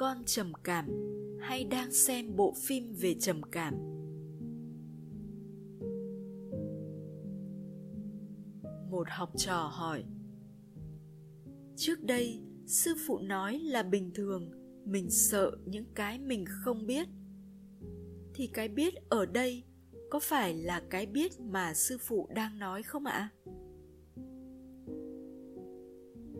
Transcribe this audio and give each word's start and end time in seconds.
con 0.00 0.24
trầm 0.26 0.52
cảm 0.64 0.88
hay 1.40 1.64
đang 1.64 1.92
xem 1.92 2.36
bộ 2.36 2.54
phim 2.56 2.94
về 2.94 3.14
trầm 3.20 3.42
cảm? 3.42 3.74
Một 8.90 9.06
học 9.10 9.30
trò 9.36 9.70
hỏi. 9.72 10.04
Trước 11.76 12.02
đây, 12.02 12.42
sư 12.66 12.94
phụ 13.06 13.18
nói 13.18 13.58
là 13.58 13.82
bình 13.82 14.10
thường, 14.14 14.50
mình 14.84 15.10
sợ 15.10 15.50
những 15.66 15.86
cái 15.94 16.18
mình 16.18 16.44
không 16.48 16.86
biết. 16.86 17.08
Thì 18.34 18.46
cái 18.46 18.68
biết 18.68 18.94
ở 19.08 19.26
đây 19.26 19.64
có 20.10 20.18
phải 20.22 20.54
là 20.54 20.82
cái 20.90 21.06
biết 21.06 21.40
mà 21.40 21.74
sư 21.74 21.96
phụ 22.00 22.28
đang 22.34 22.58
nói 22.58 22.82
không 22.82 23.04
ạ? 23.04 23.30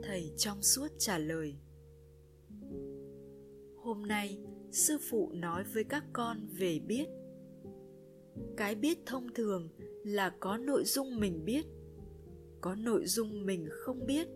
Thầy 0.03 0.33
trong 0.37 0.63
suốt 0.63 0.89
trả 0.99 1.19
lời 1.19 1.57
hôm 3.91 4.03
nay, 4.03 4.39
sư 4.71 4.99
phụ 5.11 5.33
nói 5.33 5.65
với 5.75 5.85
các 5.85 6.05
con 6.13 6.47
về 6.59 6.79
biết. 6.79 7.07
Cái 8.57 8.75
biết 8.75 8.99
thông 9.07 9.35
thường 9.35 9.69
là 10.05 10.33
có 10.41 10.57
nội 10.59 10.85
dung 10.85 11.21
mình 11.21 11.45
biết, 11.45 11.67
có 12.61 12.75
nội 12.75 13.07
dung 13.07 13.47
mình 13.47 13.67
không 13.71 14.07
biết, 14.07 14.29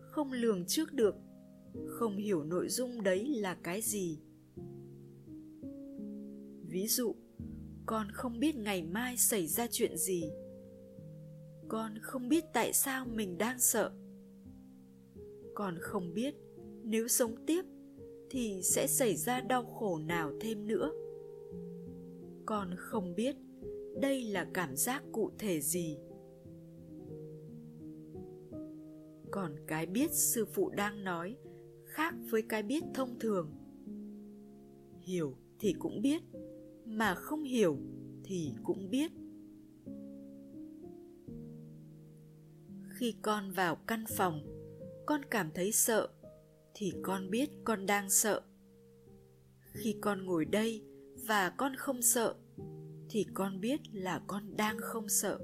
không 0.00 0.32
lường 0.32 0.66
trước 0.66 0.92
được, 0.92 1.14
không 1.86 2.16
hiểu 2.16 2.44
nội 2.44 2.68
dung 2.68 3.02
đấy 3.02 3.26
là 3.26 3.54
cái 3.62 3.80
gì. 3.80 4.20
Ví 6.68 6.86
dụ, 6.86 7.14
con 7.86 8.06
không 8.12 8.38
biết 8.38 8.56
ngày 8.56 8.82
mai 8.82 9.16
xảy 9.16 9.46
ra 9.46 9.66
chuyện 9.70 9.96
gì. 9.96 10.24
Con 11.68 11.98
không 12.02 12.28
biết 12.28 12.44
tại 12.52 12.72
sao 12.72 13.06
mình 13.06 13.38
đang 13.38 13.58
sợ. 13.58 13.92
Con 15.54 15.74
không 15.80 16.14
biết 16.14 16.34
nếu 16.84 17.08
sống 17.08 17.46
tiếp 17.46 17.62
thì 18.32 18.62
sẽ 18.62 18.86
xảy 18.86 19.16
ra 19.16 19.40
đau 19.40 19.64
khổ 19.64 19.98
nào 19.98 20.32
thêm 20.40 20.66
nữa? 20.66 20.92
Con 22.46 22.70
không 22.76 23.14
biết 23.14 23.36
đây 24.00 24.24
là 24.24 24.46
cảm 24.54 24.76
giác 24.76 25.02
cụ 25.12 25.30
thể 25.38 25.60
gì. 25.60 25.98
Còn 29.30 29.56
cái 29.66 29.86
biết 29.86 30.10
sư 30.12 30.44
phụ 30.44 30.70
đang 30.70 31.04
nói 31.04 31.36
khác 31.84 32.14
với 32.30 32.42
cái 32.48 32.62
biết 32.62 32.84
thông 32.94 33.18
thường. 33.18 33.50
Hiểu 35.00 35.36
thì 35.58 35.74
cũng 35.78 36.02
biết, 36.02 36.22
mà 36.86 37.14
không 37.14 37.42
hiểu 37.42 37.76
thì 38.24 38.54
cũng 38.64 38.90
biết. 38.90 39.12
Khi 42.98 43.14
con 43.22 43.52
vào 43.52 43.76
căn 43.86 44.04
phòng, 44.08 44.40
con 45.06 45.20
cảm 45.30 45.50
thấy 45.54 45.72
sợ 45.72 46.08
thì 46.74 46.92
con 47.02 47.30
biết 47.30 47.50
con 47.64 47.86
đang 47.86 48.10
sợ. 48.10 48.42
Khi 49.72 49.96
con 50.00 50.24
ngồi 50.26 50.44
đây 50.44 50.84
và 51.28 51.50
con 51.50 51.72
không 51.76 52.02
sợ, 52.02 52.34
thì 53.08 53.26
con 53.34 53.60
biết 53.60 53.80
là 53.92 54.22
con 54.26 54.56
đang 54.56 54.76
không 54.80 55.08
sợ. 55.08 55.38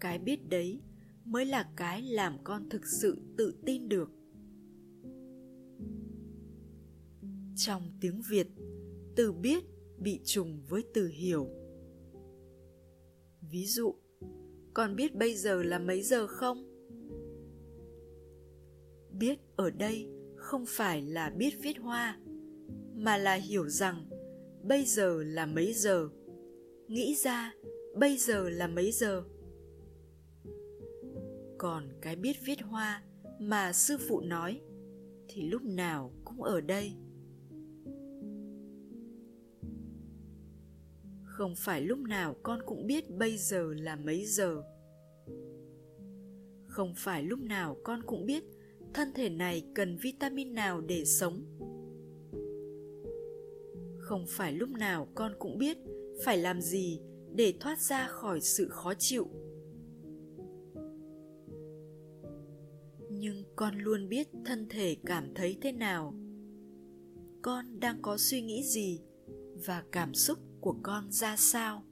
Cái 0.00 0.18
biết 0.18 0.48
đấy 0.48 0.80
mới 1.24 1.46
là 1.46 1.70
cái 1.76 2.02
làm 2.02 2.38
con 2.44 2.68
thực 2.68 2.86
sự 2.86 3.18
tự 3.38 3.54
tin 3.66 3.88
được. 3.88 4.10
Trong 7.56 7.92
tiếng 8.00 8.20
việt, 8.30 8.46
từ 9.16 9.32
biết 9.32 9.64
bị 9.98 10.20
trùng 10.24 10.62
với 10.68 10.84
từ 10.94 11.08
hiểu. 11.08 11.48
Ví 13.50 13.66
dụ, 13.66 13.94
con 14.74 14.96
biết 14.96 15.14
bây 15.14 15.34
giờ 15.34 15.62
là 15.62 15.78
mấy 15.78 16.02
giờ 16.02 16.26
không? 16.26 16.69
Biết 19.12 19.38
ở 19.56 19.70
đây 19.70 20.08
không 20.36 20.64
phải 20.68 21.02
là 21.02 21.30
biết 21.30 21.54
viết 21.62 21.78
hoa, 21.78 22.18
mà 22.94 23.16
là 23.16 23.34
hiểu 23.34 23.68
rằng 23.68 24.10
bây 24.62 24.84
giờ 24.84 25.22
là 25.22 25.46
mấy 25.46 25.72
giờ. 25.72 26.08
Nghĩ 26.88 27.14
ra, 27.14 27.54
bây 27.96 28.16
giờ 28.16 28.48
là 28.48 28.66
mấy 28.66 28.92
giờ? 28.92 29.24
Còn 31.58 31.88
cái 32.00 32.16
biết 32.16 32.36
viết 32.44 32.62
hoa 32.62 33.02
mà 33.40 33.72
sư 33.72 33.96
phụ 34.08 34.20
nói, 34.20 34.60
thì 35.28 35.42
lúc 35.42 35.62
nào 35.62 36.12
cũng 36.24 36.42
ở 36.42 36.60
đây. 36.60 36.92
Không 41.24 41.54
phải 41.56 41.80
lúc 41.80 41.98
nào 41.98 42.36
con 42.42 42.60
cũng 42.66 42.86
biết 42.86 43.10
bây 43.10 43.36
giờ 43.36 43.74
là 43.74 43.96
mấy 43.96 44.24
giờ. 44.26 44.62
Không 46.66 46.94
phải 46.96 47.22
lúc 47.22 47.38
nào 47.38 47.76
con 47.84 48.02
cũng 48.06 48.26
biết 48.26 48.44
thân 48.94 49.12
thể 49.14 49.28
này 49.28 49.66
cần 49.74 49.96
vitamin 49.96 50.54
nào 50.54 50.80
để 50.80 51.04
sống? 51.04 51.44
Không 53.98 54.24
phải 54.28 54.52
lúc 54.52 54.70
nào 54.70 55.08
con 55.14 55.32
cũng 55.38 55.58
biết 55.58 55.78
phải 56.24 56.38
làm 56.38 56.60
gì 56.60 57.00
để 57.34 57.54
thoát 57.60 57.80
ra 57.80 58.06
khỏi 58.06 58.40
sự 58.40 58.68
khó 58.68 58.94
chịu. 58.98 59.28
Nhưng 63.10 63.44
con 63.56 63.78
luôn 63.78 64.08
biết 64.08 64.28
thân 64.44 64.66
thể 64.68 64.96
cảm 65.06 65.34
thấy 65.34 65.58
thế 65.60 65.72
nào. 65.72 66.14
Con 67.42 67.80
đang 67.80 68.02
có 68.02 68.16
suy 68.18 68.42
nghĩ 68.42 68.62
gì 68.62 69.00
và 69.66 69.84
cảm 69.92 70.14
xúc 70.14 70.38
của 70.60 70.76
con 70.82 71.10
ra 71.10 71.36
sao? 71.36 71.82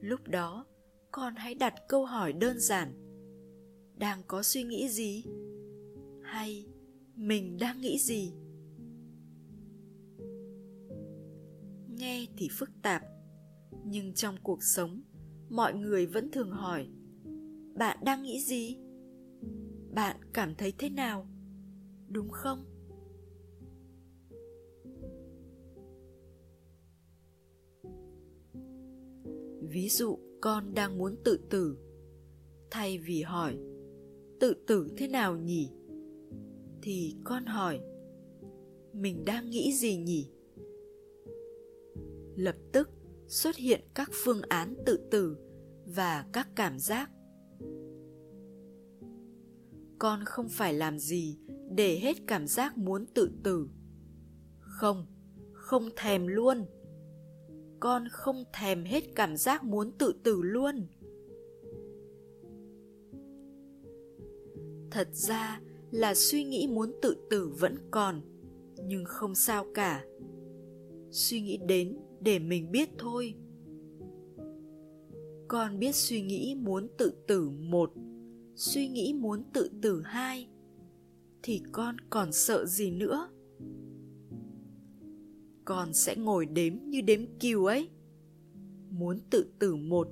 Lúc 0.00 0.28
đó, 0.28 0.66
con 1.10 1.34
hãy 1.36 1.54
đặt 1.54 1.74
câu 1.88 2.04
hỏi 2.04 2.32
đơn 2.32 2.58
giản 2.58 3.05
đang 3.98 4.22
có 4.26 4.42
suy 4.42 4.62
nghĩ 4.62 4.88
gì? 4.88 5.24
Hay 6.22 6.66
mình 7.14 7.56
đang 7.60 7.80
nghĩ 7.80 7.98
gì? 7.98 8.32
Nghe 11.98 12.26
thì 12.36 12.48
phức 12.52 12.70
tạp, 12.82 13.02
nhưng 13.84 14.14
trong 14.14 14.36
cuộc 14.42 14.62
sống, 14.62 15.02
mọi 15.48 15.74
người 15.74 16.06
vẫn 16.06 16.30
thường 16.30 16.50
hỏi, 16.50 16.88
bạn 17.74 17.98
đang 18.04 18.22
nghĩ 18.22 18.40
gì? 18.40 18.76
Bạn 19.94 20.16
cảm 20.32 20.54
thấy 20.54 20.72
thế 20.78 20.90
nào? 20.90 21.26
Đúng 22.08 22.28
không? 22.30 22.64
Ví 29.62 29.88
dụ, 29.88 30.18
con 30.40 30.74
đang 30.74 30.98
muốn 30.98 31.16
tự 31.24 31.38
tử, 31.50 31.78
thay 32.70 32.98
vì 32.98 33.22
hỏi 33.22 33.58
tự 34.40 34.54
tử 34.66 34.88
thế 34.96 35.08
nào 35.08 35.36
nhỉ? 35.36 35.70
Thì 36.82 37.16
con 37.24 37.46
hỏi, 37.46 37.80
mình 38.92 39.24
đang 39.24 39.50
nghĩ 39.50 39.72
gì 39.72 39.96
nhỉ? 39.96 40.30
Lập 42.36 42.56
tức 42.72 42.90
xuất 43.26 43.56
hiện 43.56 43.80
các 43.94 44.10
phương 44.12 44.42
án 44.48 44.74
tự 44.86 45.08
tử 45.10 45.36
và 45.86 46.26
các 46.32 46.48
cảm 46.56 46.78
giác. 46.78 47.10
Con 49.98 50.20
không 50.24 50.48
phải 50.48 50.74
làm 50.74 50.98
gì 50.98 51.38
để 51.70 51.98
hết 51.98 52.16
cảm 52.26 52.46
giác 52.46 52.78
muốn 52.78 53.06
tự 53.14 53.30
tử. 53.44 53.68
Không 54.58 55.06
không 55.52 55.88
thèm 55.96 56.26
luôn. 56.26 56.66
Con 57.80 58.04
không 58.10 58.44
thèm 58.52 58.84
hết 58.84 59.04
cảm 59.14 59.36
giác 59.36 59.64
muốn 59.64 59.92
tự 59.98 60.12
tử 60.24 60.40
luôn. 60.42 60.86
Thật 64.96 65.08
ra 65.12 65.60
là 65.90 66.14
suy 66.14 66.44
nghĩ 66.44 66.66
muốn 66.66 66.92
tự 67.02 67.16
tử 67.30 67.52
vẫn 67.58 67.76
còn, 67.90 68.20
nhưng 68.86 69.04
không 69.04 69.34
sao 69.34 69.66
cả. 69.74 70.04
Suy 71.10 71.40
nghĩ 71.40 71.58
đến 71.66 71.96
để 72.20 72.38
mình 72.38 72.70
biết 72.72 72.88
thôi. 72.98 73.34
Con 75.48 75.78
biết 75.78 75.94
suy 75.94 76.22
nghĩ 76.22 76.54
muốn 76.54 76.88
tự 76.98 77.12
tử 77.26 77.50
một, 77.50 77.92
suy 78.54 78.88
nghĩ 78.88 79.12
muốn 79.12 79.42
tự 79.52 79.70
tử 79.82 80.02
hai, 80.04 80.48
thì 81.42 81.62
con 81.72 81.96
còn 82.10 82.32
sợ 82.32 82.66
gì 82.66 82.90
nữa? 82.90 83.28
Con 85.64 85.92
sẽ 85.92 86.16
ngồi 86.16 86.46
đếm 86.46 86.74
như 86.84 87.00
đếm 87.00 87.20
cừu 87.40 87.64
ấy. 87.64 87.88
Muốn 88.90 89.18
tự 89.30 89.46
tử 89.58 89.76
một. 89.76 90.08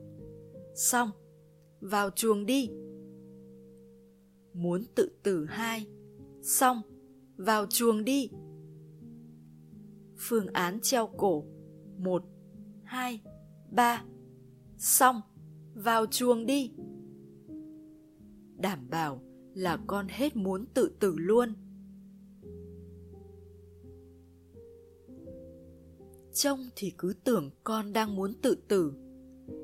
Xong, 0.74 1.10
vào 1.80 2.10
chuồng 2.10 2.46
đi 2.46 2.70
muốn 4.54 4.84
tự 4.94 5.10
tử 5.22 5.46
hai. 5.48 5.86
Xong, 6.42 6.82
vào 7.36 7.66
chuồng 7.66 8.04
đi. 8.04 8.30
Phương 10.18 10.46
án 10.46 10.78
treo 10.82 11.06
cổ, 11.16 11.44
một, 11.98 12.24
hai, 12.84 13.22
ba. 13.70 14.04
Xong, 14.78 15.20
vào 15.74 16.06
chuồng 16.06 16.46
đi. 16.46 16.72
Đảm 18.56 18.90
bảo 18.90 19.22
là 19.54 19.78
con 19.86 20.06
hết 20.08 20.36
muốn 20.36 20.66
tự 20.74 20.90
tử 21.00 21.14
luôn. 21.16 21.54
Trông 26.32 26.60
thì 26.76 26.92
cứ 26.98 27.14
tưởng 27.24 27.50
con 27.64 27.92
đang 27.92 28.16
muốn 28.16 28.34
tự 28.42 28.56
tử, 28.68 28.92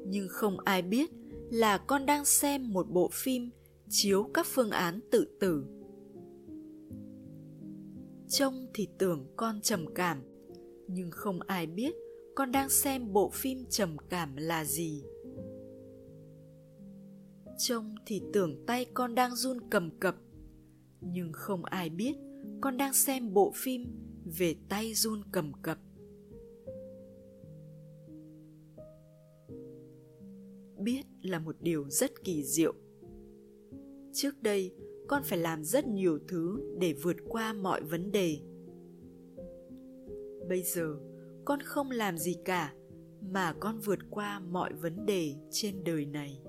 nhưng 0.06 0.28
không 0.28 0.60
ai 0.60 0.82
biết 0.82 1.10
là 1.50 1.78
con 1.78 2.06
đang 2.06 2.24
xem 2.24 2.72
một 2.72 2.86
bộ 2.90 3.10
phim 3.12 3.50
chiếu 3.90 4.30
các 4.34 4.46
phương 4.48 4.70
án 4.70 5.00
tự 5.10 5.36
tử. 5.40 5.64
Trông 8.28 8.66
thì 8.74 8.88
tưởng 8.98 9.26
con 9.36 9.60
trầm 9.60 9.94
cảm, 9.94 10.22
nhưng 10.88 11.10
không 11.10 11.40
ai 11.40 11.66
biết 11.66 11.94
con 12.34 12.52
đang 12.52 12.68
xem 12.68 13.12
bộ 13.12 13.30
phim 13.32 13.64
trầm 13.70 13.96
cảm 14.08 14.36
là 14.36 14.64
gì. 14.64 15.02
Trông 17.58 17.94
thì 18.06 18.22
tưởng 18.32 18.66
tay 18.66 18.86
con 18.94 19.14
đang 19.14 19.34
run 19.36 19.58
cầm 19.70 19.98
cập, 20.00 20.16
nhưng 21.00 21.32
không 21.32 21.64
ai 21.64 21.90
biết 21.90 22.14
con 22.60 22.76
đang 22.76 22.92
xem 22.92 23.34
bộ 23.34 23.52
phim 23.54 23.84
về 24.38 24.54
tay 24.68 24.94
run 24.94 25.22
cầm 25.32 25.52
cập. 25.62 25.78
Biết 30.78 31.02
là 31.22 31.38
một 31.38 31.56
điều 31.60 31.90
rất 31.90 32.24
kỳ 32.24 32.44
diệu 32.44 32.74
trước 34.20 34.42
đây, 34.42 34.74
con 35.08 35.22
phải 35.22 35.38
làm 35.38 35.64
rất 35.64 35.86
nhiều 35.86 36.18
thứ 36.28 36.60
để 36.78 36.92
vượt 37.02 37.16
qua 37.28 37.52
mọi 37.52 37.82
vấn 37.82 38.12
đề. 38.12 38.38
Bây 40.48 40.62
giờ, 40.62 40.96
con 41.44 41.60
không 41.60 41.90
làm 41.90 42.18
gì 42.18 42.36
cả 42.44 42.74
mà 43.32 43.52
con 43.60 43.78
vượt 43.78 43.98
qua 44.10 44.40
mọi 44.40 44.72
vấn 44.72 45.06
đề 45.06 45.34
trên 45.50 45.84
đời 45.84 46.06
này. 46.06 46.40